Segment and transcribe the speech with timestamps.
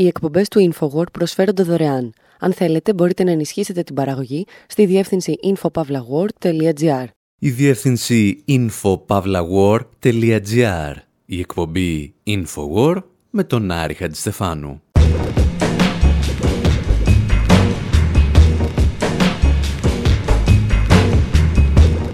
[0.00, 2.12] Οι εκπομπές του InfoWord προσφέρονται δωρεάν.
[2.38, 7.04] Αν θέλετε, μπορείτε να ενισχύσετε την παραγωγή στη διεύθυνση infopavlagor.gr.
[7.38, 10.94] Η διεύθυνση infopavlagor.gr.
[11.24, 14.82] Η εκπομπή InfoWord με τον Άρη Χατζηστεφάνου.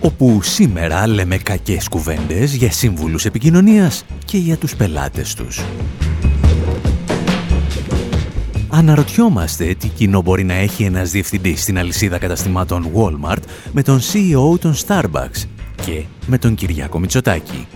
[0.00, 5.61] όπου σήμερα λέμε κακές κουβέντες για σύμβουλους επικοινωνίας και για τους πελάτες τους.
[8.77, 14.58] Αναρωτιόμαστε τι κοινό μπορεί να έχει ένας διευθυντής στην αλυσίδα καταστημάτων Walmart με τον CEO
[14.61, 15.44] των Starbucks
[15.85, 17.66] και με τον Κυριάκο Μητσοτάκη.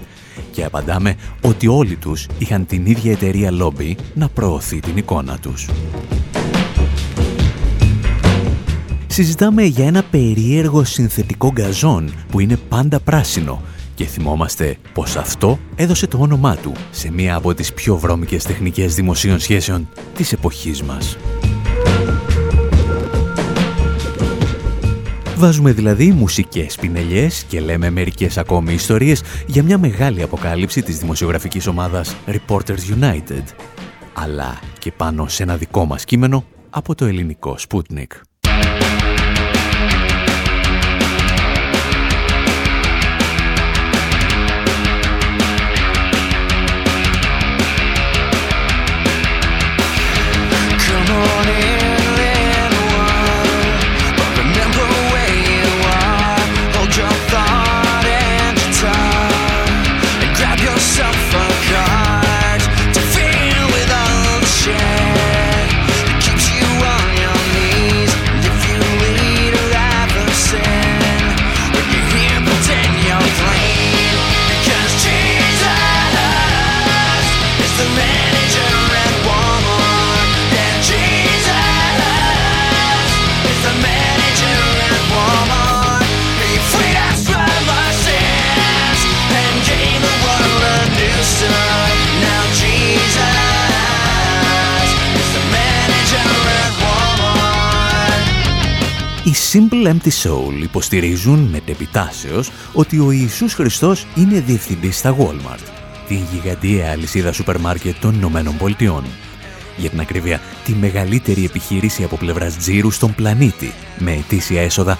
[0.52, 5.68] Και απαντάμε ότι όλοι τους είχαν την ίδια εταιρεία lobby να προωθεί την εικόνα τους.
[9.06, 13.62] Συζητάμε για ένα περίεργο συνθετικό γκαζόν που είναι πάντα πράσινο
[14.00, 18.95] και θυμόμαστε πως αυτό έδωσε το όνομά του σε μία από τις πιο βρώμικες τεχνικές
[18.95, 21.16] δημοσίων σχέσεων της εποχής μας.
[25.37, 31.66] Βάζουμε δηλαδή μουσικές πινελιές και λέμε μερικές ακόμη ιστορίες για μια μεγάλη αποκάλυψη της δημοσιογραφικής
[31.66, 33.43] ομάδας Reporters United,
[34.12, 38.29] αλλά και πάνω σε ένα δικό μας κείμενο από το ελληνικό Sputnik.
[99.53, 105.65] Simple Empty Soul υποστηρίζουν με τεπιτάσεως ότι ο Ιησούς Χριστός είναι διευθυντής στα Walmart,
[106.09, 109.05] την γιγαντιαία αλυσίδα σούπερ μάρκετ των Ηνωμένων Πολιτειών.
[109.77, 114.99] Για την ακρίβεια, τη μεγαλύτερη επιχείρηση από πλευράς τζίρου στον πλανήτη, με ετήσια έσοδα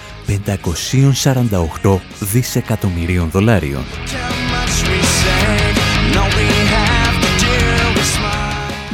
[1.83, 3.85] 548 δισεκατομμυρίων δολάριων.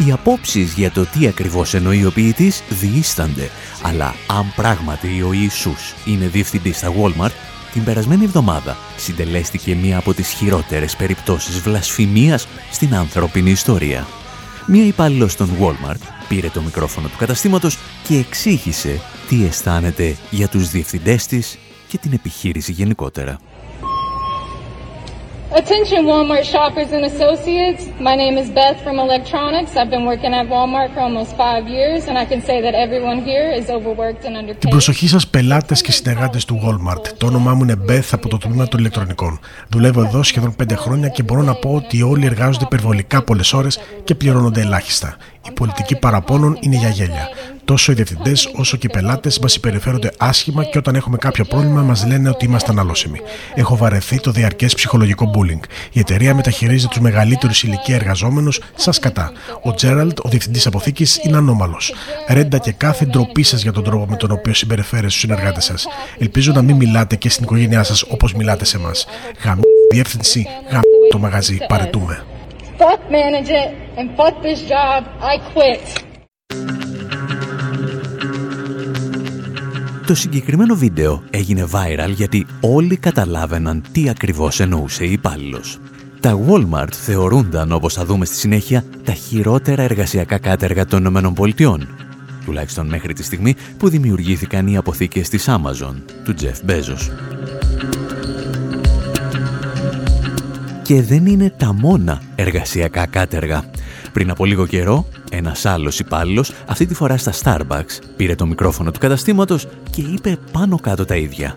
[0.06, 3.50] Οι απόψεις για το τι ακριβώς εννοεί ο ποιητής διήστανται,
[3.82, 7.32] αλλά αν πράγματι ο Ιησούς είναι διευθυντής στα Walmart,
[7.72, 14.06] την περασμένη εβδομάδα συντελέστηκε μία από τις χειρότερες περιπτώσεις βλασφημίας στην ανθρώπινη ιστορία.
[14.66, 17.78] Μία υπάλληλος των Walmart πήρε το μικρόφωνο του καταστήματος
[18.08, 21.58] και εξήγησε τι αισθάνεται για τους διευθυντές της
[21.88, 23.38] και την επιχείρηση γενικότερα.
[25.52, 27.86] Attention Walmart shoppers and associates.
[28.00, 29.76] My name is Beth from Electronics.
[29.76, 33.18] I've been working at Walmart for almost five years and I can say that everyone
[33.22, 34.58] here is overworked and underpaid.
[34.60, 37.08] Την προσοχή σας πελάτες και συνεργάτες του Walmart.
[37.18, 39.40] Το όνομά μου είναι Beth από το τμήμα των ηλεκτρονικών.
[39.68, 43.78] Δουλεύω εδώ σχεδόν πέντε χρόνια και μπορώ να πω ότι όλοι εργάζονται υπερβολικά πολλές ώρες
[44.04, 45.16] και πληρώνονται ελάχιστα.
[45.48, 47.28] Η πολιτική παραπώνων είναι για γέλια.
[47.64, 51.82] Τόσο οι διευθυντές όσο και οι πελάτες μας υπερηφέρονται άσχημα και όταν έχουμε κάποιο πρόβλημα
[51.82, 53.20] μας λένε ότι είμαστε αναλώσιμοι.
[53.54, 55.60] Έχω βαρεθεί το διαρκές ψυχολογικό bullying.
[55.92, 59.32] Η εταιρεία μεταχειρίζεται τους μεγαλύτερους ηλικία εργαζόμενους σας κατά.
[59.62, 61.94] Ο Τζέραλτ, ο διευθυντής αποθήκης, είναι ανώμαλος.
[62.28, 65.86] Ρέντα και κάθε ντροπή σας για τον τρόπο με τον οποίο συμπεριφέρεστε στους συνεργάτες σας.
[66.18, 69.06] Ελπίζω να μην μιλάτε και στην οικογένειά σας όπως μιλάτε σε εμάς.
[69.44, 69.58] Γαμ
[69.92, 70.80] διεύθυνση, γαμ
[71.10, 72.24] το μαγαζί, παρετούμε.
[72.78, 75.00] Fuck management and fuck this job.
[75.20, 76.04] I quit.
[80.06, 85.78] Το συγκεκριμένο βίντεο έγινε viral γιατί όλοι καταλάβαιναν τι ακριβώς εννοούσε η υπάλληλος.
[86.20, 91.78] Τα Walmart θεωρούνταν, όπως θα δούμε στη συνέχεια, τα χειρότερα εργασιακά κάτεργα των ΗΠΑ.
[92.44, 95.94] Τουλάχιστον μέχρι τη στιγμή που δημιουργήθηκαν οι αποθήκες της Amazon,
[96.24, 97.10] του Jeff Bezos.
[100.86, 103.70] Και δεν είναι τα μόνα εργασιακά κάτεργα.
[104.12, 108.90] Πριν από λίγο καιρό, ένας άλλος υπάλληλο, αυτή τη φορά στα Starbucks, πήρε το μικρόφωνο
[108.90, 111.56] του καταστήματος και είπε πάνω κάτω τα ίδια.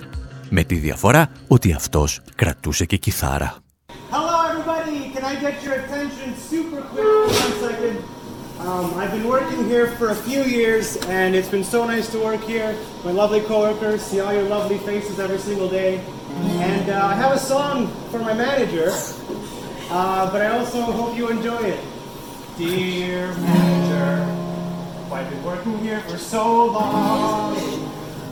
[0.49, 3.55] Με τη διαφορά ότι αυτός κρατούσε και κιθάρα.
[4.11, 7.95] Hello everybody, can I get your attention super quick for one second?
[8.67, 10.85] Um, I've been working here for a few years
[11.17, 12.69] and it's been so nice to work here.
[13.05, 15.93] My lovely coworkers, see all your lovely faces every single day.
[16.41, 18.91] And uh, I have a song for my manager,
[19.89, 21.83] uh, but I also hope you enjoy it.
[22.57, 27.55] Dear manager, I've been working here for so long.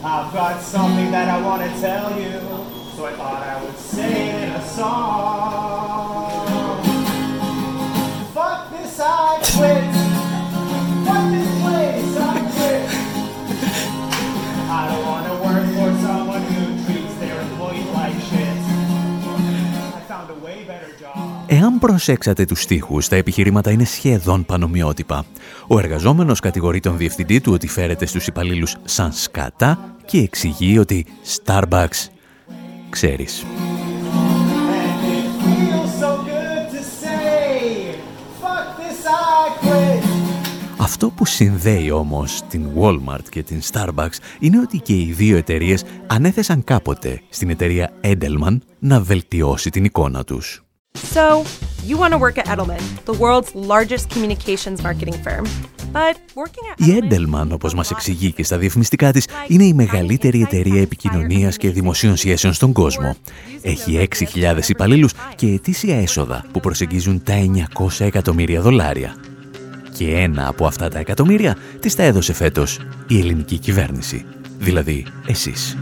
[0.04, 2.32] I've got something that I want to tell you,
[2.96, 5.87] so I thought I would sing a song.
[21.98, 25.24] Προσέξατε τους στίχους, τα επιχειρήματα είναι σχεδόν πανομοιότυπα.
[25.66, 31.06] Ο εργαζόμενος κατηγορεί τον διευθυντή του ότι φέρεται στους υπαλλήλους σαν σκάτα και εξηγεί ότι
[31.44, 32.06] Starbucks,
[32.90, 33.44] ξέρεις.
[33.44, 37.50] And it feels so good to say,
[38.42, 40.04] fuck this, I quit.
[40.76, 45.84] Αυτό που συνδέει όμως την Walmart και την Starbucks είναι ότι και οι δύο εταιρείες
[46.06, 50.62] ανέθεσαν κάποτε στην εταιρεία Edelman να βελτιώσει την εικόνα τους.
[51.16, 51.44] So,
[51.84, 55.44] you want to work at Edelman, the world's largest communications marketing firm.
[55.92, 60.42] But working at Η Edelman, όπως μας εξηγεί και στα διαφημιστικά της, είναι η μεγαλύτερη
[60.42, 63.16] εταιρεία επικοινωνίας και δημοσίων σχέσεων στον κόσμο.
[63.62, 67.34] Έχει 6.000 υπαλλήλους και ετήσια έσοδα που προσεγγίζουν τα
[67.78, 69.14] 900 εκατομμύρια δολάρια.
[69.92, 74.24] Και ένα από αυτά τα εκατομμύρια της τα έδωσε φέτος η ελληνική κυβέρνηση,
[74.58, 75.76] δηλαδή εσείς.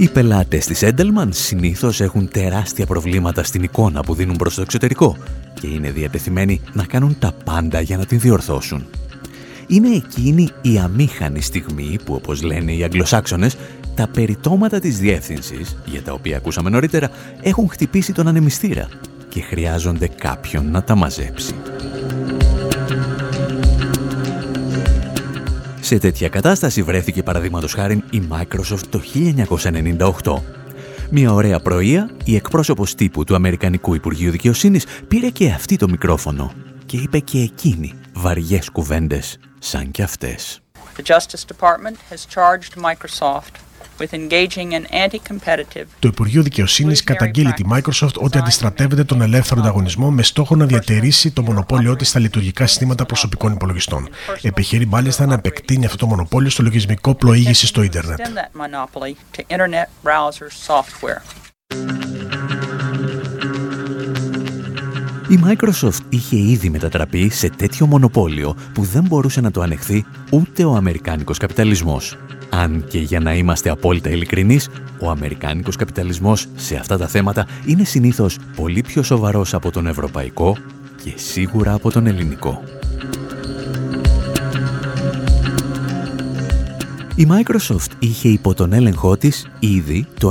[0.00, 5.16] Οι πελάτες της Edelman συνήθως έχουν τεράστια προβλήματα στην εικόνα που δίνουν προς το εξωτερικό
[5.60, 8.86] και είναι διατεθειμένοι να κάνουν τα πάντα για να την διορθώσουν.
[9.66, 13.56] Είναι εκείνη η αμήχανη στιγμή που, όπως λένε οι Αγγλοσάξονες,
[13.94, 17.10] τα περιτώματα της διεύθυνσης, για τα οποία ακούσαμε νωρίτερα,
[17.42, 18.88] έχουν χτυπήσει τον ανεμιστήρα
[19.28, 21.54] και χρειάζονται κάποιον να τα μαζέψει.
[25.90, 29.02] Σε τέτοια κατάσταση βρέθηκε παραδείγματος χάρη η Microsoft το
[30.22, 30.42] 1998.
[31.10, 36.52] Μια ωραία πρωία, η εκπρόσωπος τύπου του Αμερικανικού Υπουργείου Δικαιοσύνης πήρε και αυτή το μικρόφωνο
[36.86, 40.60] και είπε και εκείνη βαριές κουβέντες σαν κι αυτές.
[40.96, 43.69] The Justice Department has charged Microsoft
[44.00, 50.10] with engaging in anti-competitive Το Υπουργείο Δικαιοσύνης καταγγείλει τη Microsoft ότι αντιστρατεύεται τον ελεύθερο ανταγωνισμό
[50.10, 54.08] με στόχο να διατηρήσει το μονοπόλιο της στα λειτουργικά συστήματα προσωπικών υπολογιστών.
[54.42, 58.20] Επιχειρεί μάλιστα να επεκτείνει αυτό το μονοπόλιο στο λογισμικό πλοήγηση στο ίντερνετ.
[65.30, 70.64] Η Microsoft είχε ήδη μετατραπεί σε τέτοιο μονοπόλιο που δεν μπορούσε να το ανεχθεί ούτε
[70.64, 72.16] ο αμερικάνικος καπιταλισμός.
[72.50, 74.68] Αν και για να είμαστε απόλυτα ειλικρινείς,
[75.00, 80.56] ο αμερικάνικος καπιταλισμός σε αυτά τα θέματα είναι συνήθως πολύ πιο σοβαρός από τον ευρωπαϊκό
[81.04, 82.62] και σίγουρα από τον ελληνικό.
[87.14, 90.30] Η Microsoft είχε υπό τον έλεγχό της ήδη το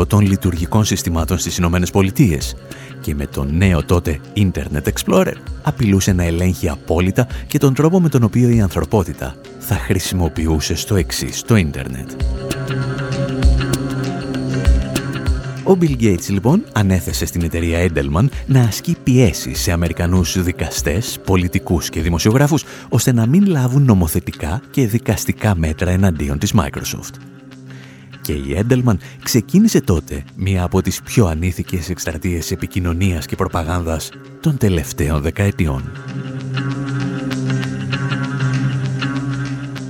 [0.00, 2.54] 90% των λειτουργικών συστημάτων στις Ηνωμένες Πολιτείες
[3.00, 8.08] και με τον νέο τότε Internet Explorer απειλούσε να ελέγχει απόλυτα και τον τρόπο με
[8.08, 12.10] τον οποίο η ανθρωπότητα θα χρησιμοποιούσε στο εξής το ίντερνετ.
[15.68, 21.90] Ο Bill Gates λοιπόν ανέθεσε στην εταιρεία Edelman να ασκεί πιέσει σε Αμερικανούς δικαστές, πολιτικούς
[21.90, 27.35] και δημοσιογράφους ώστε να μην λάβουν νομοθετικά και δικαστικά μέτρα εναντίον της Microsoft.
[28.26, 34.56] Και η Edelman ξεκίνησε τότε μία από τις πιο ανήθικες εκστρατείες επικοινωνίας και προπαγάνδας των
[34.56, 35.90] τελευταίων δεκαετιών.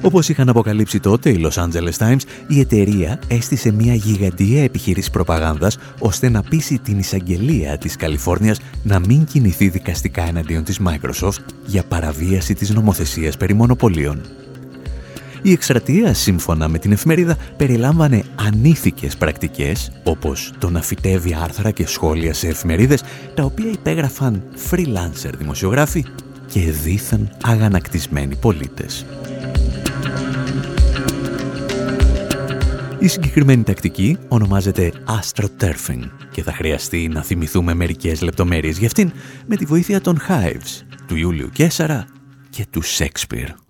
[0.02, 5.78] Όπως είχαν αποκαλύψει τότε οι Los Angeles Times, η εταιρεία έστησε μια γιγαντιαία επιχείρηση προπαγάνδας
[5.98, 11.84] ώστε να πείσει την εισαγγελία της Καλιφόρνιας να μην κινηθεί δικαστικά εναντίον της Microsoft για
[11.84, 14.20] παραβίαση της νομοθεσίας περί μονοπωλίων.
[15.46, 21.86] Η εκστρατεία, σύμφωνα με την εφημερίδα, περιλάμβανε ανήθικες πρακτικές, όπως το να φυτεύει άρθρα και
[21.86, 23.02] σχόλια σε εφημερίδες,
[23.34, 26.04] τα οποία υπέγραφαν freelancer δημοσιογράφοι
[26.46, 29.06] και δίθεν αγανακτισμένοι πολίτες.
[32.98, 39.12] Η συγκεκριμένη τακτική ονομάζεται astroturfing και θα χρειαστεί να θυμηθούμε μερικές λεπτομέρειες για αυτήν
[39.46, 42.06] με τη βοήθεια των Hives, του Ιούλιου Κέσαρα
[42.50, 43.65] και του Σέξπιρ.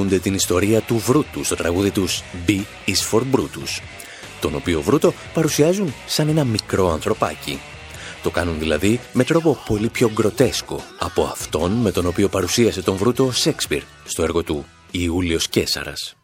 [0.00, 2.50] Διηγούνται την ιστορία του Βρούτου στο τραγούδι τους «B
[2.86, 3.82] is for Brutus»,
[4.40, 7.60] τον οποίο Βρούτο παρουσιάζουν σαν ένα μικρό ανθρωπάκι.
[8.22, 12.96] Το κάνουν δηλαδή με τρόπο πολύ πιο γκροτέσκο από αυτόν με τον οποίο παρουσίασε τον
[12.96, 16.14] Βρούτο ο Σέξπιρ στο έργο του «Ιούλιος Κέσαρας».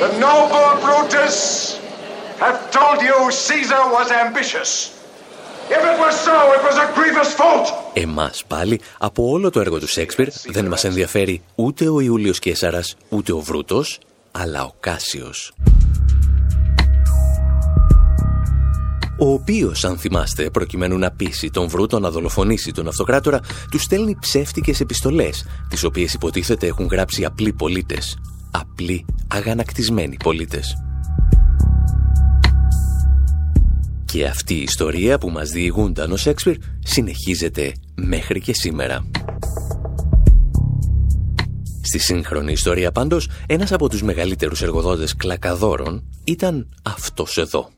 [0.00, 1.36] The noble Brutus
[2.44, 5.01] have told you Caesar was ambitious.
[7.92, 12.96] Εμάς πάλι, από όλο το έργο του Σέξπιρ, δεν μας ενδιαφέρει ούτε ο Ιούλιος Κέσαρας,
[13.08, 13.98] ούτε ο Βρούτος,
[14.30, 15.52] αλλά ο Κάσιος.
[19.22, 23.40] ο οποίος, αν θυμάστε, προκειμένου να πείσει τον Βρούτο να δολοφονήσει τον αυτοκράτορα,
[23.70, 28.18] του στέλνει ψεύτικες επιστολές, τις οποίες υποτίθεται έχουν γράψει απλοί πολίτες.
[28.50, 30.76] Απλοί, αγανακτισμένοι πολίτες.
[34.12, 39.06] Και αυτή η ιστορία που μας διηγούνταν ο Σέξπιρ συνεχίζεται μέχρι και σήμερα.
[41.82, 47.68] Στη σύγχρονη ιστορία πάντως, ένας από τους μεγαλύτερους εργοδότες κλακαδόρων ήταν αυτός εδώ.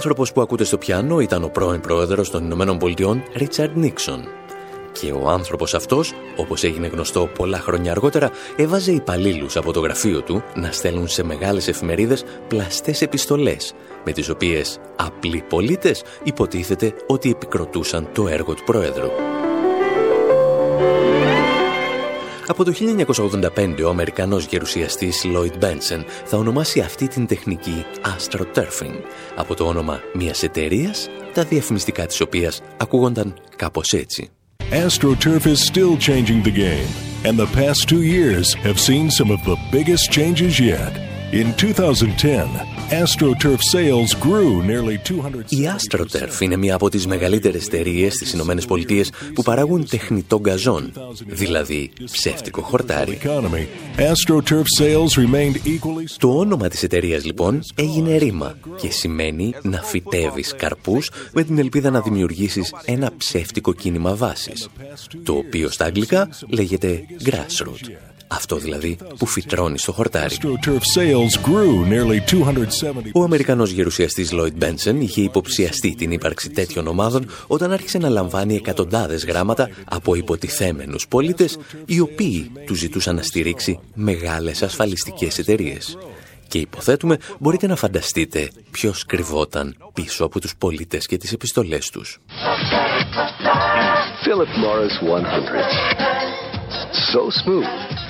[0.00, 4.24] Άνθρωπος που ακούτε στο πιάνο ήταν ο πρώην πρόεδρος των Ηνωμένων Πολιτειών, Ρίτσαρντ Νίξον.
[4.92, 10.22] Και ο άνθρωπος αυτός, όπως έγινε γνωστό πολλά χρόνια αργότερα, έβαζε υπαλλήλους από το γραφείο
[10.22, 13.72] του να στέλνουν σε μεγάλες εφημερίδες πλαστές επιστολές,
[14.04, 19.10] με τις οποίες απλοί πολίτες υποτίθεται ότι επικροτούσαν το έργο του Πρόεδρου.
[22.50, 22.72] Από το
[23.56, 29.00] 1985 ο Αμερικανός γερουσιαστής Lloyd Benson θα ονομάσει αυτή την τεχνική astroturfing
[29.36, 34.30] από το όνομα μιας εταιρείας, τα διαφημιστικά της οποίας ακούγονταν κάπως έτσι.
[34.70, 36.90] AstroTurf is still changing the game,
[37.24, 41.09] and the past two years have seen some of the biggest changes yet.
[41.32, 42.48] In 2010,
[42.90, 45.44] AstroTurf sales grew nearly 200...
[45.48, 50.92] Η AstroTurf είναι μία από τις μεγαλύτερες εταιρείες στις Ηνωμένες Πολιτείες που παράγουν τεχνητό γκαζόν,
[51.26, 53.18] δηλαδή ψεύτικο χορτάρι.
[56.18, 61.90] Το όνομα της εταιρείας λοιπόν έγινε ρήμα και σημαίνει να φυτεύεις καρπούς με την ελπίδα
[61.90, 64.68] να δημιουργήσεις ένα ψεύτικο κίνημα βάσης,
[65.22, 68.10] το οποίο στα αγγλικά λέγεται grassroot.
[68.32, 70.36] Αυτό δηλαδή που φυτρώνει στο χορτάρι.
[73.12, 78.54] Ο Αμερικανός γερουσιαστής Lloyd Benson είχε υποψιαστεί την ύπαρξη τέτοιων ομάδων όταν άρχισε να λαμβάνει
[78.54, 85.98] εκατοντάδες γράμματα από υποτιθέμενους πολίτες οι οποίοι του ζητούσαν να στηρίξει μεγάλες ασφαλιστικές εταιρείες.
[86.48, 92.20] Και υποθέτουμε μπορείτε να φανταστείτε ποιος κρυβόταν πίσω από τους πολίτες και τις επιστολές τους.
[94.24, 96.19] Philip Morris 100.
[96.92, 98.00] So smooth.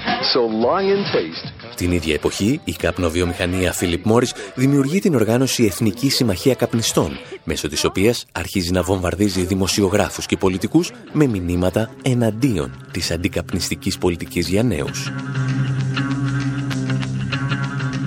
[1.77, 7.85] Την ίδια εποχή, η καπνοβιομηχανία Philip Morris δημιουργεί την οργάνωση Εθνική Συμμαχία Καπνιστών, μέσω της
[7.85, 15.13] οποίας αρχίζει να βομβαρδίζει δημοσιογράφους και πολιτικούς με μηνύματα εναντίον της αντικαπνιστικής πολιτικής για νέους.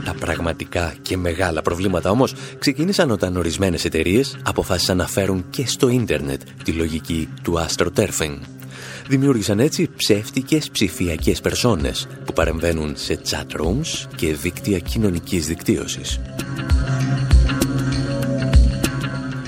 [0.05, 5.89] Τα πραγματικά και μεγάλα προβλήματα όμως ξεκίνησαν όταν ορισμένες εταιρείες αποφάσισαν να φέρουν και στο
[5.89, 8.37] ίντερνετ τη λογική του astroturfing
[9.07, 16.19] δημιούργησαν έτσι ψεύτικες ψηφιακές περσόνες που παρεμβαίνουν σε chat rooms και δίκτυα κοινωνικής δικτύωσης.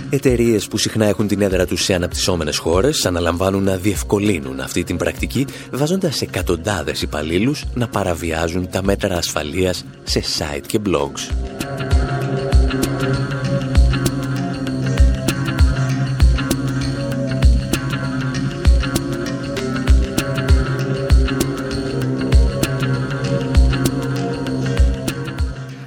[0.10, 4.98] Εταιρείες που συχνά έχουν την έδρα τους σε αναπτυσσόμενες χώρες αναλαμβάνουν να διευκολύνουν αυτή την
[4.98, 11.30] πρακτική βάζοντας εκατοντάδες υπαλλήλους να παραβιάζουν τα μέτρα ασφαλείας σε site και blogs.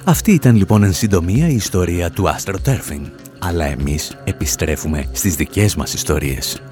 [0.08, 3.10] Αυτή ήταν λοιπόν εν συντομία η ιστορία του AstroTurfing.
[3.38, 6.62] Αλλά εμείς επιστρέφουμε στις δικές μας ιστορίες.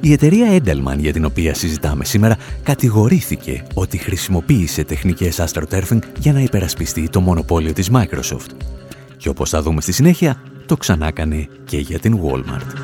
[0.00, 6.40] Η εταιρεία Edelman για την οποία συζητάμε σήμερα κατηγορήθηκε ότι χρησιμοποίησε τεχνικές AstroTurfing για να
[6.40, 8.50] υπερασπιστεί το μονοπόλιο της Microsoft.
[9.16, 12.74] Και όπως θα δούμε στη συνέχεια, το ξανάκανε και για την Walmart.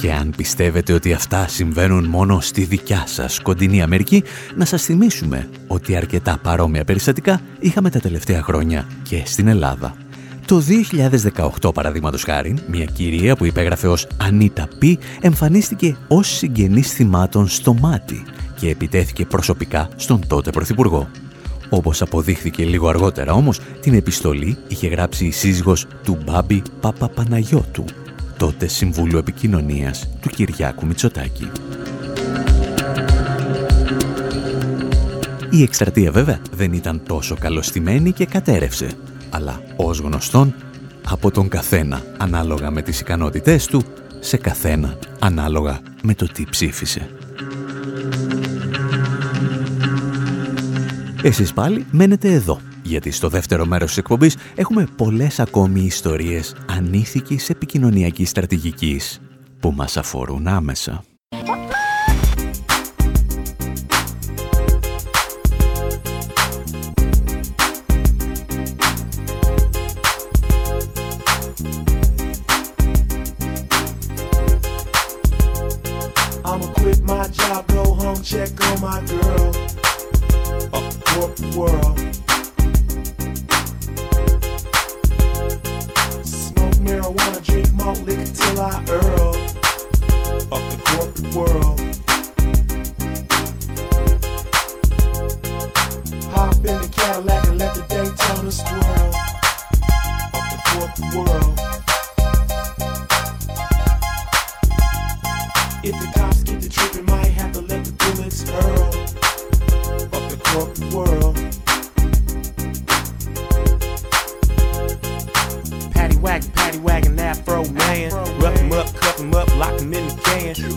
[0.00, 4.22] Και αν πιστεύετε ότι αυτά συμβαίνουν μόνο στη δικιά σας κοντινή Αμερική,
[4.56, 9.94] να σας θυμίσουμε ότι αρκετά παρόμοια περιστατικά είχαμε τα τελευταία χρόνια και στην Ελλάδα.
[10.46, 10.62] Το
[11.62, 17.74] 2018 παραδείγματος χάρη, μια κυρία που υπέγραφε ως Ανίτα Πι εμφανίστηκε ως συγγενής θυμάτων στο
[17.74, 18.22] μάτι
[18.58, 21.08] και επιτέθηκε προσωπικά στον τότε Πρωθυπουργό.
[21.70, 27.84] Όπως αποδείχθηκε λίγο αργότερα όμως, την επιστολή είχε γράψει η σύζυγος του Μπάμπη Παπαπαναγιώτου,
[28.40, 31.50] τότε Συμβούλου Επικοινωνίας του Κυριάκου Μητσοτάκη.
[35.50, 38.90] Η εκστρατεία βέβαια δεν ήταν τόσο καλωστημένη και κατέρευσε,
[39.30, 40.54] αλλά ως γνωστόν
[41.06, 43.82] από τον καθένα ανάλογα με τις ικανότητές του,
[44.20, 47.10] σε καθένα ανάλογα με το τι ψήφισε.
[51.22, 57.50] Εσείς πάλι μένετε εδώ, γιατί στο δεύτερο μέρος της εκπομπής έχουμε πολλές ακόμη ιστορίες ανήθικης
[57.50, 59.20] επικοινωνιακής στρατηγικής
[59.60, 61.04] που μας αφορούν άμεσα.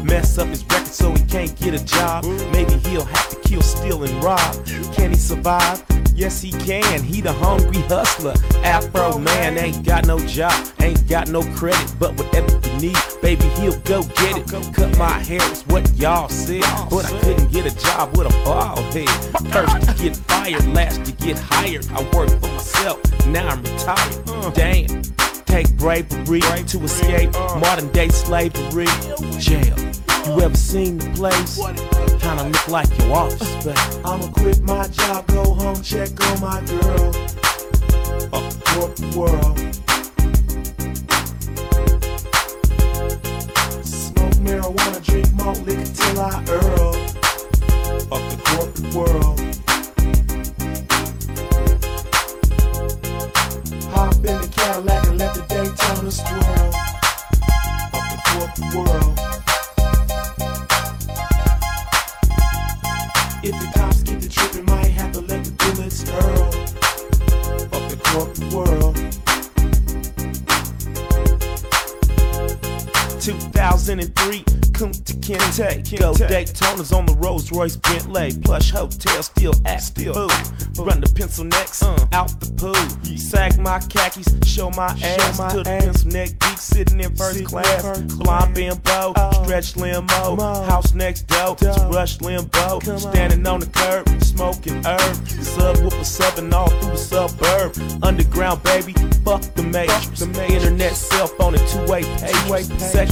[0.03, 2.25] mess up his record so he can't get a job?
[2.51, 4.65] Maybe he'll have to kill, steal, and rob.
[4.93, 5.83] Can he survive?
[6.15, 7.01] Yes, he can.
[7.01, 8.35] He the hungry hustler.
[8.63, 13.45] Afro man ain't got no job, ain't got no credit, but whatever you need, baby,
[13.59, 14.73] he'll go get it.
[14.73, 18.43] Cut my hair is what y'all said, but I couldn't get a job with a
[18.43, 19.09] bald head.
[19.51, 21.87] First to get fired, last to get hired.
[21.91, 24.53] I work for myself, now I'm retired.
[24.53, 28.87] Damn take bravery to escape modern day slavery.
[29.37, 29.77] Jail.
[30.25, 31.57] You ever seen the place?
[32.23, 33.99] Kinda look like your office space.
[34.03, 37.09] I'ma quit my job, go home, check on my girl.
[38.33, 38.47] Up
[38.97, 39.59] the world.
[43.85, 46.95] Smoke marijuana, drink malt liquor till I earl
[48.15, 49.43] Up the corporate world.
[53.93, 56.73] Hop in the Cadillac and let the Daytona swirl
[57.93, 59.19] of the corporate world.
[63.43, 66.47] If the cops keep the tripping, might have to let the bullets hurl
[67.71, 69.22] of the corporate world.
[73.23, 75.99] 2003 Kunta Kinte.
[75.99, 78.33] Go Daytona's on the Rolls Royce Bentley.
[78.43, 80.77] Plush hotel, still act still food.
[80.77, 83.17] Run the pencil necks uh, out the pool.
[83.17, 85.83] Sag my khakis, show my ass show my to the ass.
[85.85, 87.81] pencil neck geek sitting in first sitting class.
[87.81, 89.43] First Blind bimbo, oh.
[89.43, 90.35] stretch limo.
[90.65, 92.79] House next door to rush limbo.
[92.97, 95.15] Standing on the curb, smoking herb.
[95.27, 98.03] Sub with a subbing all through the suburb.
[98.03, 100.19] Underground baby, fuck the matrix.
[100.19, 102.33] The internet, cell phone, and two-way page.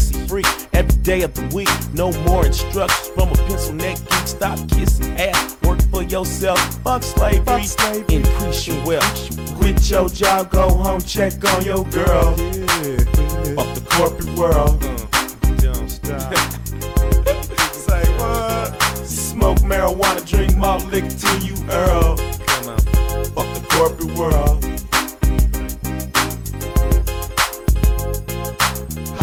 [0.02, 1.70] Sexy freak every day of the week.
[1.94, 4.28] No more instructions from a pencil neck geek.
[4.28, 5.58] Stop kissing ass.
[5.62, 6.60] Work for yourself.
[6.84, 7.46] Fuck slavery.
[7.46, 8.16] Fuck slavery.
[8.16, 9.58] Increase your wealth.
[9.58, 10.50] Quit your job.
[10.52, 11.02] Go home.
[11.02, 12.36] Check on your girl.
[12.40, 13.60] Yeah.
[13.60, 14.84] Off the corporate world.
[14.84, 16.34] Uh, don't stop.
[17.74, 18.76] Say what?
[19.06, 20.28] Smoke marijuana.
[20.28, 22.18] Drink malt liquor till you earl.
[22.48, 22.80] Come on.
[23.38, 24.71] Off the corporate world.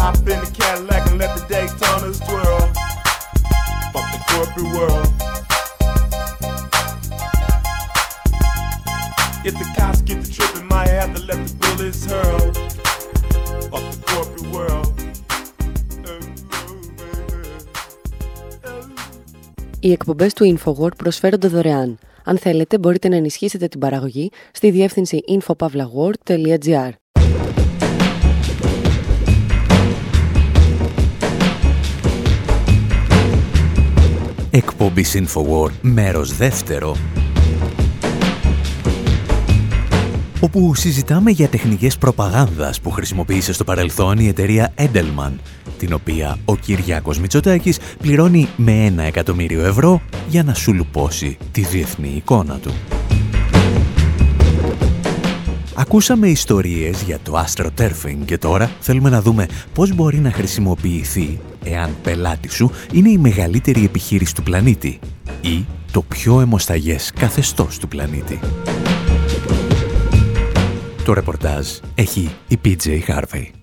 [0.01, 2.61] Hop in the Cadillac and let the Daytonas twirl.
[3.93, 5.07] Fuck the corporate world.
[9.47, 12.45] If the cops get the trip, might have to let the bullets hurl.
[13.71, 14.93] Fuck the corporate world.
[19.79, 21.97] Οι εκπομπές του InfoWord προσφέρονται δωρεάν.
[22.23, 26.89] Αν θέλετε, μπορείτε να ενισχύσετε την παραγωγή στη διεύθυνση infopavlagor.gr.
[34.59, 36.95] Εκπομπή Infowar, μέρος δεύτερο.
[40.39, 45.31] Όπου συζητάμε για τεχνικές προπαγάνδας που χρησιμοποίησε στο παρελθόν η εταιρεία Edelman,
[45.77, 51.61] την οποία ο Κυριάκος Μητσοτάκης πληρώνει με ένα εκατομμύριο ευρώ για να σου λουπώσει τη
[51.61, 52.71] διεθνή εικόνα του.
[55.79, 61.95] Ακούσαμε ιστορίες για το astroturfing και τώρα θέλουμε να δούμε πώς μπορεί να χρησιμοποιηθεί εάν
[62.03, 64.99] πελάτη σου είναι η μεγαλύτερη επιχείρηση του πλανήτη
[65.41, 68.39] ή το πιο αιμοσταγές καθεστώς του πλανήτη.
[71.05, 73.58] Το ρεπορτάζ έχει η PJ Harvey.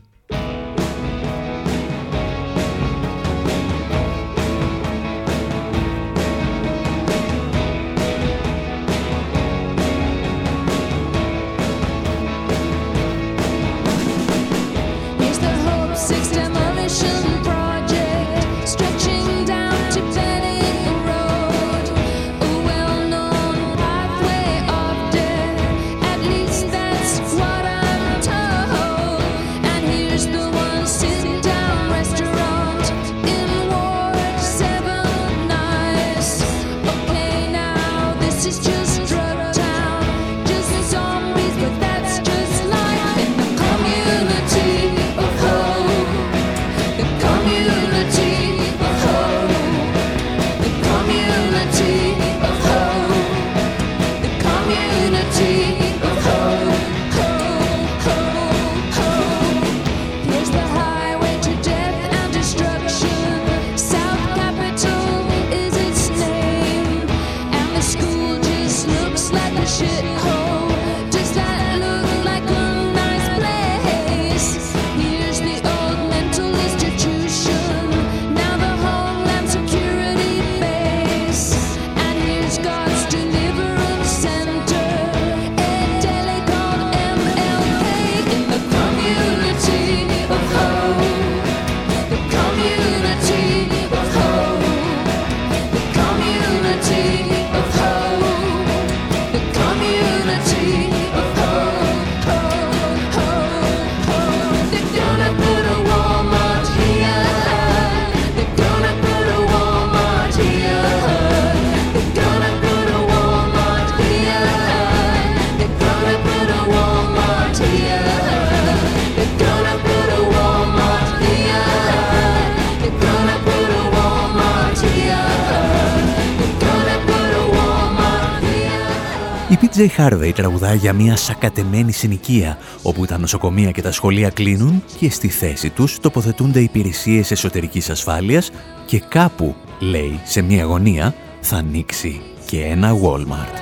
[129.77, 135.11] Τζέι Χάρβεϊ τραγουδάει για μια σακατεμένη συνοικία, όπου τα νοσοκομεία και τα σχολεία κλείνουν και
[135.11, 138.51] στη θέση τους τοποθετούνται υπηρεσίες εσωτερικής ασφάλειας
[138.87, 143.57] και κάπου, λέει, σε μια γωνία, θα ανοίξει και ένα Walmart.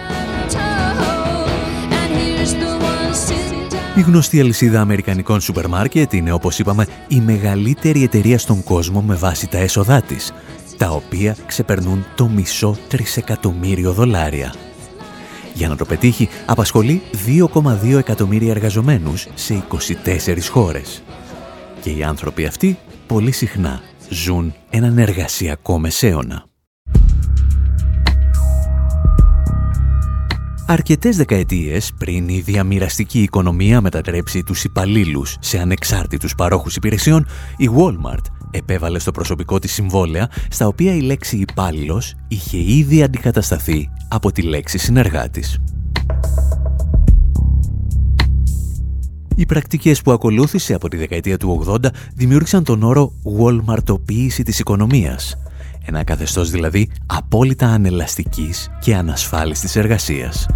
[3.96, 9.14] Η γνωστή αλυσίδα αμερικανικών σούπερ μάρκετ είναι, όπως είπαμε, η μεγαλύτερη εταιρεία στον κόσμο με
[9.14, 10.33] βάση τα έσοδά της,
[10.77, 14.55] τα οποία ξεπερνούν το μισό τρισεκατομμύριο δολάρια.
[15.55, 21.03] Για να το πετύχει, απασχολεί 2,2 εκατομμύρια εργαζομένους σε 24 χώρες.
[21.81, 26.45] Και οι άνθρωποι αυτοί πολύ συχνά ζουν έναν εργασιακό μεσαίωνα.
[30.67, 38.25] Αρκετές δεκαετίες πριν η διαμοιραστική οικονομία μετατρέψει τους υπαλλήλους σε ανεξάρτητους παρόχους υπηρεσιών, η Walmart
[38.55, 44.43] επέβαλε στο προσωπικό της συμβόλαια στα οποία η λέξη υπάλληλος είχε ήδη αντικατασταθεί από τη
[44.43, 45.59] λέξη συνεργάτης.
[49.37, 51.77] Οι πρακτικές που ακολούθησε από τη δεκαετία του 80
[52.14, 55.37] δημιούργησαν τον όρο «Walmartοποίηση της οικονομίας»,
[55.87, 60.47] ένα καθεστώς δηλαδή απόλυτα ανελαστικής και ανασφάλιστης εργασίας.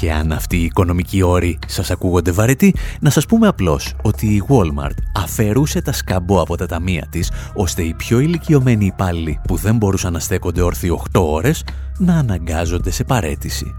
[0.00, 4.42] Και αν αυτοί οι οικονομικοί όροι σας ακούγονται βαρετοί, να σας πούμε απλώς ότι η
[4.48, 9.76] Walmart αφαιρούσε τα σκαμπό από τα ταμεία της, ώστε οι πιο ηλικιωμένοι υπάλληλοι που δεν
[9.76, 11.64] μπορούσαν να στέκονται όρθιοι 8 ώρες,
[11.98, 13.74] να αναγκάζονται σε παρέτηση.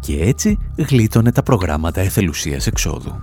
[0.00, 3.14] Και έτσι γλίτωνε τα προγράμματα εθελουσίας εξόδου.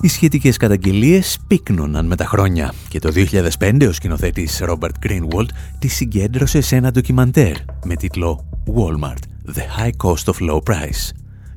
[0.00, 3.12] Οι σχετικές καταγγελίες πύκνωναν με τα χρόνια και το
[3.58, 9.90] 2005 ο σκηνοθέτης Robert Greenwald τη συγκέντρωσε σε ένα ντοκιμαντέρ με τίτλο Walmart, The High
[10.04, 11.10] Cost of Low Price,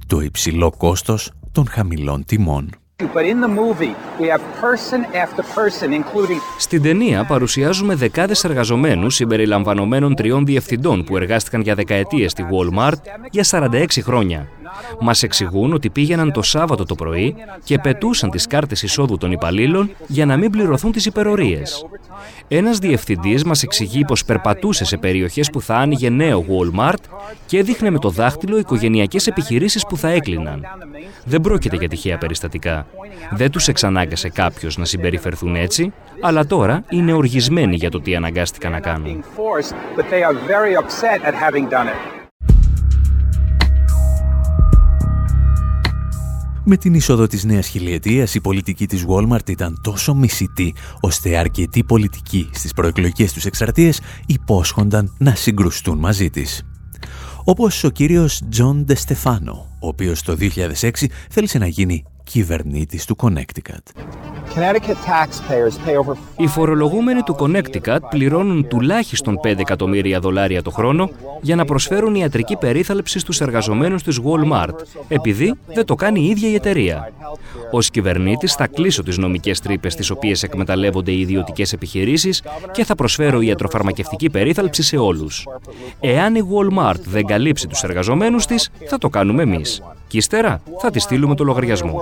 [0.07, 2.69] το υψηλό κόστος των χαμηλών τιμών.
[6.57, 12.97] Στην ταινία παρουσιάζουμε δεκάδες εργαζομένους συμπεριλαμβανομένων τριών διευθυντών που εργάστηκαν για δεκαετίες στη Walmart
[13.31, 14.47] για 46 χρόνια.
[14.99, 19.91] Μας εξηγούν ότι πήγαιναν το Σάββατο το πρωί και πετούσαν τις κάρτες εισόδου των υπαλλήλων
[20.07, 21.85] για να μην πληρωθούν τις υπερορίες.
[22.47, 27.03] Ένας διευθυντής μας εξηγεί πως περπατούσε σε περιοχές που θα άνοιγε νέο Walmart
[27.45, 30.65] και έδειχνε με το δάχτυλο οικογενειακές επιχειρήσεις που θα έκλειναν.
[31.25, 32.87] Δεν πρόκειται για τυχαία περιστατικά.
[33.31, 38.71] Δεν τους εξανάγκασε κάποιος να συμπεριφερθούν έτσι, αλλά τώρα είναι οργισμένοι για το τι αναγκάστηκαν
[38.71, 39.23] να κάνουν.
[46.71, 51.83] Με την είσοδο της νέας χιλιετίας η πολιτική της Walmart ήταν τόσο μισητή ώστε αρκετοί
[51.83, 56.63] πολιτικοί στις προεκλογικές τους εκστρατείες υπόσχονταν να συγκρουστούν μαζί της.
[57.43, 64.03] Όπως ο κύριος Τζον Ντεστεφάνο, ο οποίος το 2006 θέλησε να γίνει κυβερνήτης του Connecticut.
[66.37, 71.09] Οι φορολογούμενοι του Connecticut πληρώνουν τουλάχιστον 5 εκατομμύρια δολάρια το χρόνο
[71.41, 74.75] για να προσφέρουν ιατρική περίθαλψη στους εργαζομένους της Walmart,
[75.07, 77.11] επειδή δεν το κάνει η ίδια η εταιρεία.
[77.71, 82.95] Ως κυβερνήτης θα κλείσω τις νομικές τρύπες τις οποίες εκμεταλλεύονται οι ιδιωτικές επιχειρήσεις και θα
[82.95, 85.47] προσφέρω ιατροφαρμακευτική περίθαλψη σε όλους.
[85.99, 89.81] Εάν η Walmart δεν καλύψει τους εργαζομένους της, θα το κάνουμε εμείς.
[90.09, 92.01] Και ύστερα θα τη στείλουμε το λογαριασμό.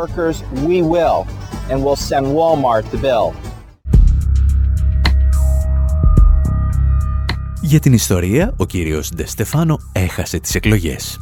[7.61, 11.19] Για την ιστορία, ο κύριος Ντεστεφάνο έχασε τις εκλογές.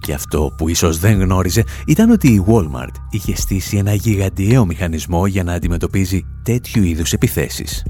[0.00, 5.26] Και αυτό που ίσως δεν γνώριζε ήταν ότι η Walmart είχε στήσει ένα γιγαντιαίο μηχανισμό
[5.26, 7.86] για να αντιμετωπίζει τέτοιου είδους επιθέσεις.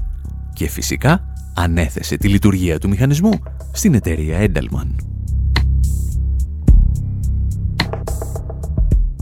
[0.53, 1.21] Και φυσικά
[1.55, 3.31] ανέθεσε τη λειτουργία του μηχανισμού
[3.71, 5.14] στην εταιρεία Edelman.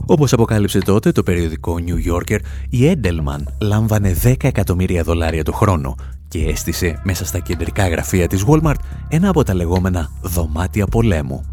[0.06, 2.40] Όπως αποκάλυψε τότε το περιοδικό New Yorker,
[2.70, 5.96] η Edelman λάμβανε 10 εκατομμύρια δολάρια το χρόνο
[6.28, 11.46] και έστησε μέσα στα κεντρικά γραφεία της Walmart ένα από τα λεγόμενα δωμάτια πολέμου.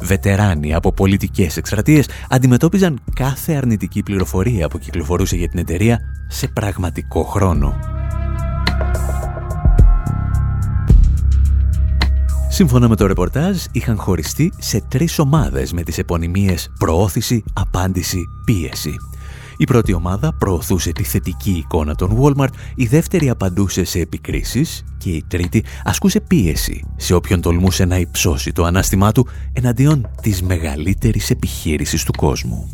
[0.00, 7.22] Βετεράνοι από πολιτικές εκστρατείες αντιμετώπιζαν κάθε αρνητική πληροφορία που κυκλοφορούσε για την εταιρεία σε πραγματικό
[7.22, 7.74] χρόνο.
[12.56, 18.94] Σύμφωνα με το ρεπορτάζ, είχαν χωριστεί σε τρεις ομάδες με τις επωνυμίες «Προώθηση», «Απάντηση», «Πίεση».
[19.56, 25.10] Η πρώτη ομάδα προωθούσε τη θετική εικόνα των Walmart, η δεύτερη απαντούσε σε επικρίσεις και
[25.10, 31.30] η τρίτη ασκούσε πίεση σε όποιον τολμούσε να υψώσει το ανάστημά του εναντίον της μεγαλύτερης
[31.30, 32.70] επιχείρησης του κόσμου.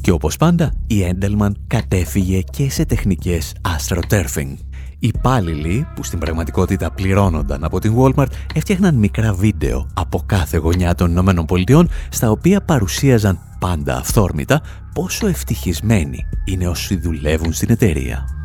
[0.00, 4.69] Και όπως πάντα, η Endelman κατέφυγε και σε τεχνικές astroturfing.
[5.02, 10.94] Οι υπάλληλοι που στην πραγματικότητα πληρώνονταν από την Walmart έφτιαχναν μικρά βίντεο από κάθε γωνιά
[10.94, 14.62] των Ηνωμένων Πολιτειών στα οποία παρουσίαζαν πάντα αυθόρμητα
[14.94, 18.39] πόσο ευτυχισμένοι είναι όσοι δουλεύουν στην εταιρεία.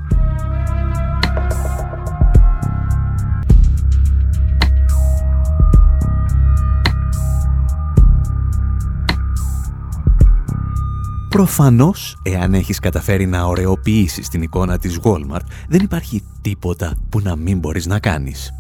[11.35, 17.35] Προφανώς, εάν έχεις καταφέρει να ωρεοποιήσεις την εικόνα της Walmart, δεν υπάρχει τίποτα που να
[17.35, 18.53] μην μπορείς να κάνεις.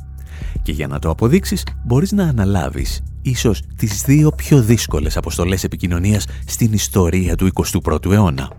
[0.61, 6.25] Και για να το αποδείξεις, μπορείς να αναλάβεις ίσως τις δύο πιο δύσκολες αποστολές επικοινωνίας
[6.45, 7.49] στην ιστορία του
[7.83, 8.51] 21ου αιώνα.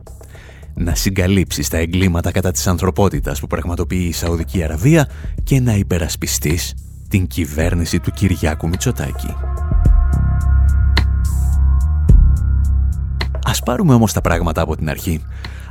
[0.74, 5.08] Να συγκαλύψεις τα εγκλήματα κατά της ανθρωπότητας που πραγματοποιεί η Σαουδική Αραβία
[5.44, 6.74] και να υπερασπιστείς
[7.08, 9.34] την κυβέρνηση του Κυριάκου Μητσοτάκη.
[13.66, 15.22] Πάρουμε όμως τα πράγματα από την αρχή.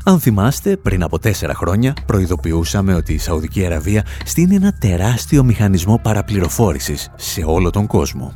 [0.03, 5.99] Αν θυμάστε, πριν από τέσσερα χρόνια προειδοποιούσαμε ότι η Σαουδική Αραβία στείνει ένα τεράστιο μηχανισμό
[6.03, 8.33] παραπληροφόρησης σε όλο τον κόσμο.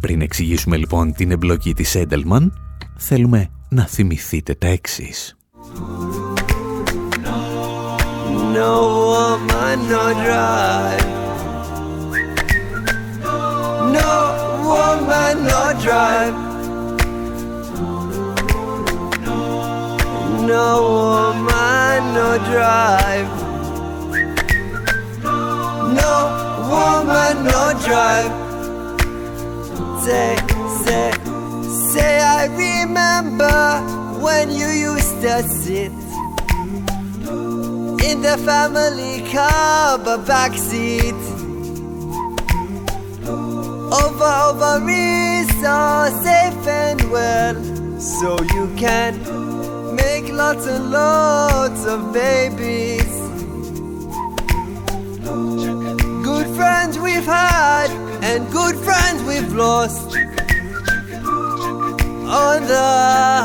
[0.00, 2.52] Πριν εξηγήσουμε λοιπόν την εμπλοκή της Έντελμαν,
[2.96, 5.36] θέλουμε να θυμηθείτε τα εξής.
[8.58, 8.74] No
[9.12, 11.06] woman, no drive.
[13.96, 14.12] No
[14.68, 14.95] woman, no
[27.96, 28.32] drive.
[30.04, 30.36] Say,
[30.84, 31.10] say,
[31.92, 33.58] say, I remember
[34.24, 35.92] when you used to sit
[38.08, 41.20] in the family car, but backseat.
[44.02, 45.80] Over, over is so
[46.26, 47.56] safe and well,
[47.98, 49.12] so you can
[49.96, 53.16] make lots and lots of babies.
[56.56, 57.90] Friends we've had
[58.22, 60.16] and good friends we've lost
[62.26, 62.88] on the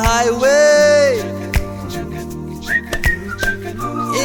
[0.08, 1.20] highway.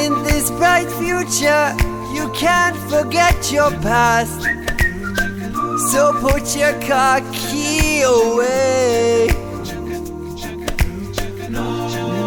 [0.04, 1.74] In this bright future,
[2.14, 4.40] you can't forget your past.
[5.90, 9.26] So put your car key away.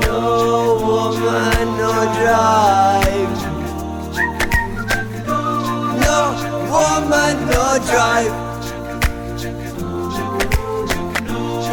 [0.03, 3.18] No woman, no drive.
[6.89, 8.33] Woman, no drive.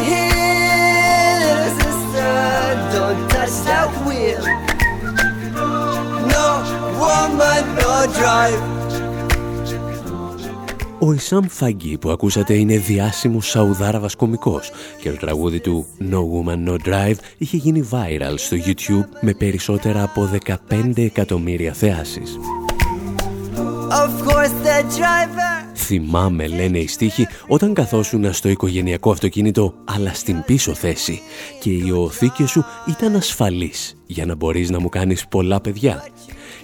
[0.07, 2.33] Here, little sister,
[2.93, 4.43] don't touch that wheel.
[6.33, 6.47] No
[7.01, 8.61] woman, no drive.
[10.99, 16.69] Ο Ισάμ Φαγκή που ακούσατε είναι διάσημος Σαουδάραβας κομικός και το τραγούδι του No Woman
[16.69, 20.29] No Drive είχε γίνει viral στο YouTube με περισσότερα από
[20.69, 22.37] 15 εκατομμύρια θεάσεις.
[25.75, 31.21] Θυμάμαι, λένε οι στίχοι, όταν καθόσουν στο οικογενειακό αυτοκίνητο, αλλά στην πίσω θέση
[31.59, 36.03] και η οθήκη σου ήταν ασφαλής για να μπορείς να μου κάνεις πολλά παιδιά.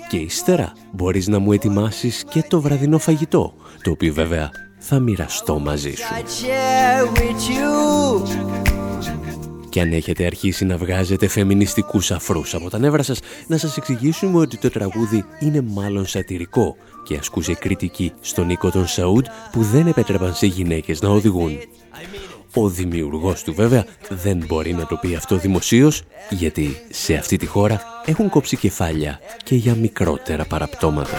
[0.10, 5.60] Και ύστερα μπορείς να μου ετοιμάσεις και το βραδινό φαγητό, το οποίο βέβαια θα μοιραστώ
[5.60, 6.14] μαζί σου.
[9.70, 14.40] Και αν έχετε αρχίσει να βγάζετε φεμινιστικούς αφρούς από τα νεύρα σας, να σας εξηγήσουμε
[14.40, 19.88] ότι το τραγούδι είναι μάλλον σατυρικό και ασκούσε κριτική στον οίκο των Σαούντ που δεν
[19.88, 21.58] επέτρεπαν σε γυναίκες να οδηγούν.
[22.54, 27.46] Ο δημιουργός του βέβαια δεν μπορεί να το πει αυτό δημοσίως γιατί σε αυτή τη
[27.46, 31.18] χώρα έχουν κόψει κεφάλια και για μικρότερα παραπτώματα.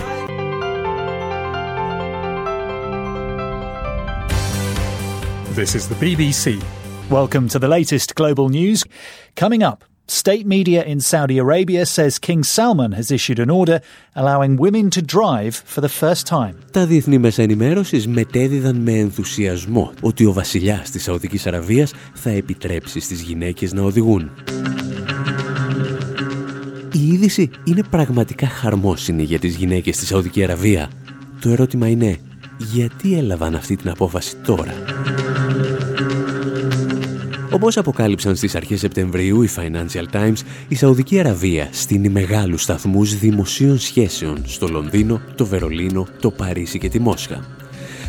[5.56, 6.60] This is the BBC.
[7.08, 8.82] Welcome to the latest global news.
[9.36, 13.80] Coming up, state media in Saudi Arabia says King Salman has issued an order
[14.14, 16.54] allowing women to drive for the first time.
[16.70, 23.00] Τα διεθνή μέσα ενημέρωσης μετέδιδαν με ενθουσιασμό ότι ο βασιλιάς της Σαουδικής Αραβίας θα επιτρέψει
[23.00, 24.30] στις γυναίκες να οδηγούν.
[26.92, 30.90] Η είδηση είναι πραγματικά χαρμόσυνη για τις γυναίκες στη Σαουδική Αραβία.
[31.40, 32.16] Το ερώτημα είναι,
[32.58, 34.74] γιατί έλαβαν αυτή την απόφαση τώρα;
[37.54, 40.38] Όπως αποκάλυψαν στις αρχές Σεπτεμβρίου οι Financial Times,
[40.68, 46.88] η Σαουδική Αραβία στείνει μεγάλους σταθμούς δημοσίων σχέσεων στο Λονδίνο, το Βερολίνο, το Παρίσι και
[46.88, 47.44] τη Μόσχα.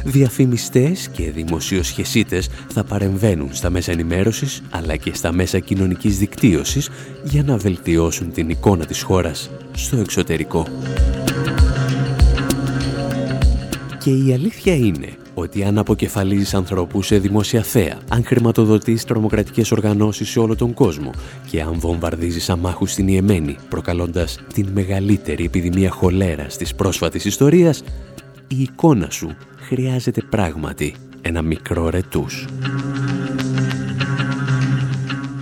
[0.03, 6.89] Διαφημιστές και δημοσιοσχεσίτες θα παρεμβαίνουν στα μέσα ενημέρωσης αλλά και στα μέσα κοινωνικής δικτύωσης
[7.23, 10.67] για να βελτιώσουν την εικόνα της χώρας στο εξωτερικό.
[13.99, 20.30] Και η αλήθεια είναι ότι αν αποκεφαλίζεις ανθρώπους σε δημόσια θέα, αν χρηματοδοτείς τρομοκρατικές οργανώσεις
[20.30, 21.12] σε όλο τον κόσμο
[21.50, 27.84] και αν βομβαρδίζεις αμάχους στην Ιεμένη, προκαλώντας την μεγαλύτερη επιδημία χολέρας της πρόσφατης ιστορίας,
[28.48, 32.48] η εικόνα σου χρειάζεται πράγματι ένα μικρό ρετούς.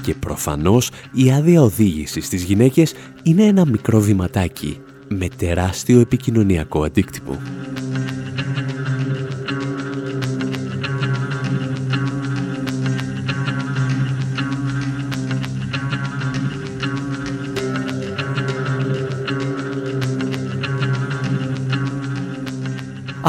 [0.02, 4.78] Και προφανώς η άδεια οδήγησης στις γυναίκες είναι ένα μικρό βηματάκι
[5.08, 7.38] με τεράστιο επικοινωνιακό αντίκτυπο.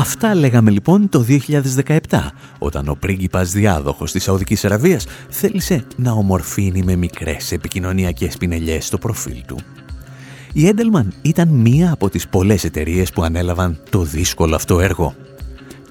[0.05, 1.25] Αυτά λέγαμε λοιπόν το
[1.79, 1.99] 2017,
[2.59, 8.99] όταν ο πρίγκιπας διάδοχος της Σαουδικής Αραβίας θέλησε να ομορφύνει με μικρές επικοινωνιακές πινελιές στο
[8.99, 9.59] προφίλ του.
[10.53, 15.15] Η Έντελμαν ήταν μία από τις πολλές εταιρείες που ανέλαβαν το δύσκολο αυτό έργο.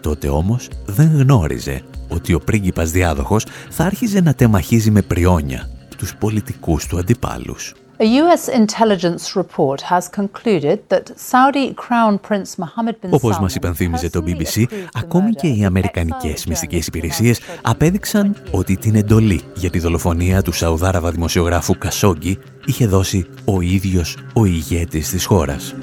[0.01, 6.15] Τότε όμως δεν γνώριζε ότι ο πρίγκιπας διάδοχος θα άρχιζε να τεμαχίζει με πριόνια τους
[6.15, 7.73] πολιτικούς του αντιπάλους.
[7.99, 14.09] A US intelligence report has concluded that Saudi Crown Prince Mohammed bin Όπως μας υπενθύμιζε
[14.09, 20.41] το BBC, ακόμη και οι αμερικανικές μυστικές υπηρεσίες απέδειξαν ότι την εντολή για τη δολοφονία
[20.41, 25.75] του Σαουδάραβα δημοσιογράφου Κασόγκη είχε δώσει ο ίδιος ο ηγέτης της χώρας.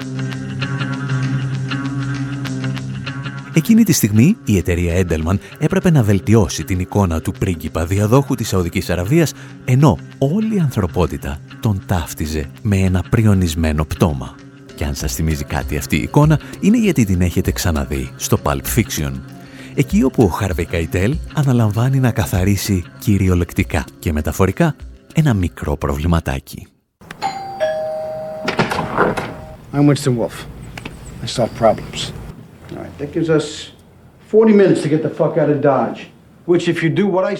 [3.53, 8.47] Εκείνη τη στιγμή η εταιρεία Έντελμαν έπρεπε να βελτιώσει την εικόνα του πρίγκιπα διαδόχου της
[8.47, 9.33] Σαουδικής Αραβίας
[9.65, 14.35] ενώ όλη η ανθρωπότητα τον ταύτιζε με ένα πριονισμένο πτώμα.
[14.75, 18.61] Και αν σας θυμίζει κάτι αυτή η εικόνα είναι γιατί την έχετε ξαναδεί στο Pulp
[18.75, 19.11] Fiction.
[19.75, 24.75] Εκεί όπου ο Χάρβεϊ Καϊτέλ αναλαμβάνει να καθαρίσει κυριολεκτικά και μεταφορικά
[25.13, 26.67] ένα μικρό προβληματάκι.
[29.73, 30.45] I'm Winston Wolf.
[31.23, 32.20] I solve problems.
[32.99, 33.45] That gives us
[34.27, 35.99] 40 minutes to get the fuck out of Dodge.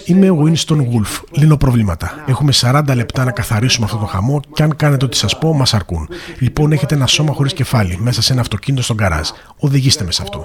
[0.04, 1.22] Είμαι ο Winston Wolf.
[1.30, 2.24] Λύνω προβλήματα.
[2.26, 5.74] Έχουμε 40 λεπτά να καθαρίσουμε αυτό το χαμό και αν κάνετε ό,τι σας πω, μας
[5.74, 6.08] αρκούν.
[6.38, 9.28] Λοιπόν, έχετε ένα σώμα χωρίς κεφάλι μέσα σε ένα αυτοκίνητο στον καράζ.
[9.58, 10.44] Οδηγήστε με σε αυτό.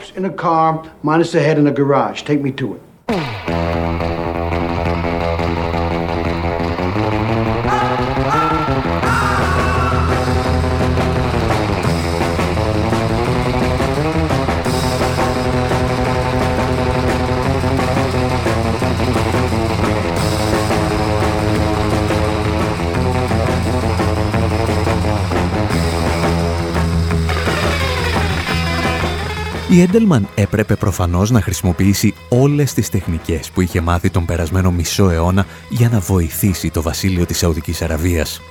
[29.78, 35.10] Η Έντελμαν έπρεπε προφανώς να χρησιμοποιήσει όλες τις τεχνικές που είχε μάθει τον περασμένο μισό
[35.10, 38.42] αιώνα για να βοηθήσει το βασίλειο της Σαουδικής Αραβίας.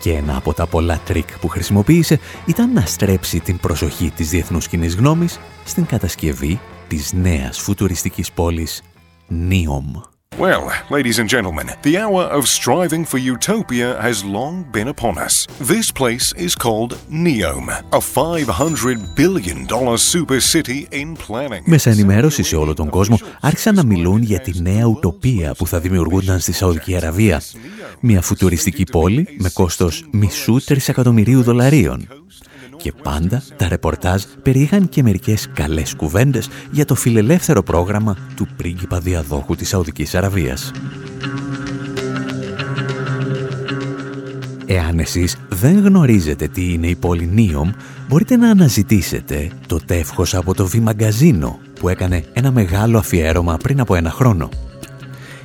[0.00, 4.68] Και ένα από τα πολλά τρίκ που χρησιμοποίησε ήταν να στρέψει την προσοχή της διεθνούς
[4.68, 8.82] κοινής γνώμης στην κατασκευή της νέας φουτουριστικής πόλης
[9.28, 9.92] Νίομ.
[10.38, 15.34] Well, ladies and gentlemen, the hour of striving for utopia has long been upon us.
[15.74, 21.62] This place is called Neom, a 500 billion dollar super city in planning.
[21.64, 25.80] Μέσα ενημέρωσης σε όλο τον κόσμο άρχισαν να μιλούν για τη νέα ουτοπία που θα
[25.80, 27.42] δημιουργούνταν στη Σαουδική Αραβία.
[28.00, 32.08] Μια φουτουριστική πόλη με κόστος μισού τρισεκατομμυρίου δολαρίων
[32.76, 39.00] και πάντα τα ρεπορτάζ περιείχαν και μερικές καλές κουβέντες για το φιλελεύθερο πρόγραμμα του πρίγκιπα
[39.00, 40.70] διαδόχου της Σαουδικής Αραβίας.
[44.66, 47.70] Εάν εσείς δεν γνωρίζετε τι είναι η πόλη Νίομ,
[48.08, 53.94] μπορείτε να αναζητήσετε το τεύχος από το Βιμαγκαζίνο που έκανε ένα μεγάλο αφιέρωμα πριν από
[53.94, 54.48] ένα χρόνο.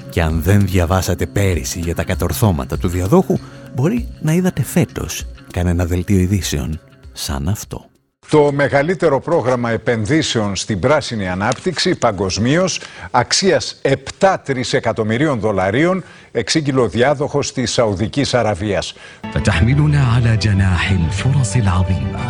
[0.10, 3.38] Και αν δεν διαβάσατε πέρυσι για τα κατορθώματα του διαδόχου,
[3.76, 6.80] μπορεί να είδατε φέτος κανένα δελτίο ειδήσεων
[7.13, 7.85] σαν αυτό.
[8.29, 12.69] Το μεγαλύτερο πρόγραμμα επενδύσεων στην πράσινη ανάπτυξη παγκοσμίω
[13.11, 13.81] αξίας
[14.21, 18.95] 7 τρισεκατομμυρίων δολαρίων εξήγηλε ο διάδοχος της Σαουδικής Αραβίας.
[19.33, 22.21] فتحملنا على جناح الفرص العظيمة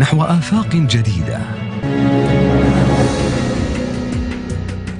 [0.00, 1.40] نحو آفاق جديدة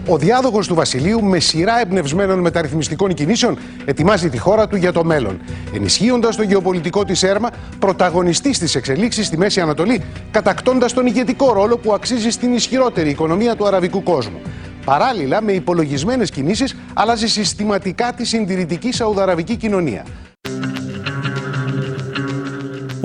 [0.08, 5.04] Ο διάδοχος του Βασιλείου, με σειρά εμπνευσμένων μεταρρυθμιστικών κινήσεων, ετοιμάζει τη χώρα του για το
[5.04, 5.42] μέλλον.
[5.74, 7.50] Ενισχύοντας το γεωπολιτικό της έρμα,
[7.80, 10.02] πρωταγωνιστής στι εξελίξεις στη Μέση Ανατολή,
[10.32, 14.42] κατακτώντας τον ηγετικό ρόλο που αξίζει στην ισχυρότερη οικονομία του αραβικού κόσμου.
[14.86, 20.06] Παράλληλα, με υπολογισμένες κινήσεις, αλλάζει συστηματικά τη συντηρητική Σαουδαραβική κοινωνία.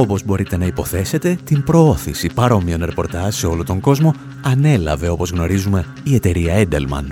[0.01, 5.87] Όπως μπορείτε να υποθέσετε, την προώθηση παρόμοιων ρεπορτάζ σε όλο τον κόσμο ανέλαβε, όπως γνωρίζουμε,
[6.03, 7.05] η εταιρεία Edelman.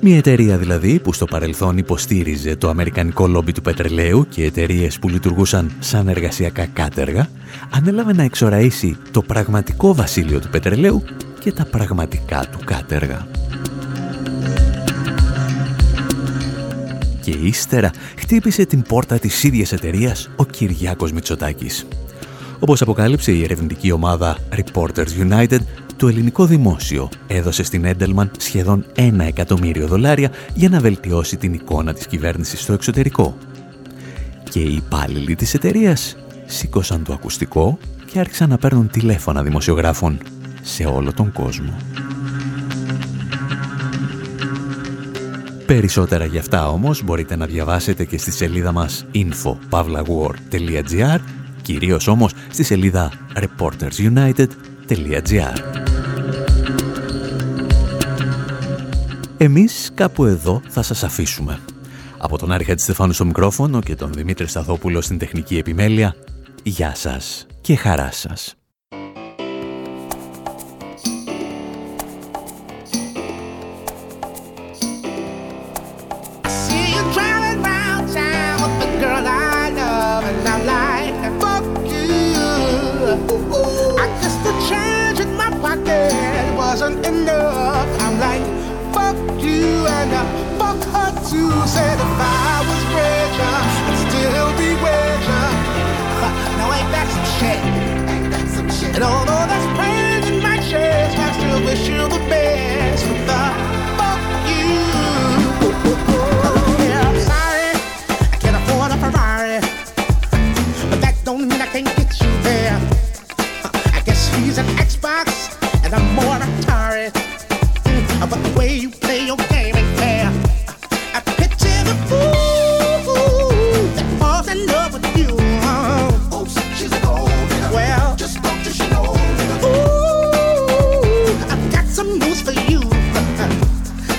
[0.00, 5.08] Μια εταιρεία δηλαδή που στο παρελθόν υποστήριζε το αμερικανικό λόμπι του πετρελαίου και εταιρείες που
[5.08, 7.28] λειτουργούσαν σαν εργασιακά κάτεργα,
[7.70, 11.02] ανέλαβε να εξοραίσει το πραγματικό βασίλειο του πετρελαίου
[11.40, 13.26] και τα πραγματικά του κάτεργα.
[17.22, 21.86] Και ύστερα χτύπησε την πόρτα της ίδιας εταιρείας ο Κυριάκος Μητσοτάκης.
[22.58, 25.58] Όπως αποκάλυψε η ερευνητική ομάδα Reporters United,
[25.96, 31.92] το ελληνικό δημόσιο έδωσε στην Έντελμαν σχεδόν ένα εκατομμύριο δολάρια για να βελτιώσει την εικόνα
[31.92, 33.36] της κυβέρνησης στο εξωτερικό.
[34.50, 37.78] Και οι υπάλληλοι της εταιρείας σήκωσαν το ακουστικό
[38.12, 40.18] και άρχισαν να παίρνουν τηλέφωνα δημοσιογράφων
[40.62, 41.76] σε όλο τον κόσμο.
[45.66, 51.18] Περισσότερα γι' αυτά όμως μπορείτε να διαβάσετε και στη σελίδα μας info.pavlawar.gr
[51.66, 55.54] κυρίως όμως στη σελίδα reportersunited.gr
[59.36, 61.58] Εμείς κάπου εδώ θα σας αφήσουμε.
[62.18, 66.16] Από τον Άρχα Στεφάνου στο μικρόφωνο και τον Δημήτρη Σταθόπουλο στην τεχνική επιμέλεια,
[66.62, 68.56] γεια σας και χαρά σας.
[98.96, 103.55] And although that's pain in my chest, I still wish you the best.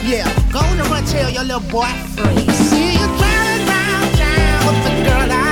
[0.07, 1.91] Yeah, go on and run tell your little boy.
[2.69, 5.46] See you driving town with the girl I